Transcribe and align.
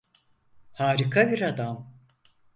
Harika 0.73 1.31
bir 1.31 1.41
adam. 1.41 1.95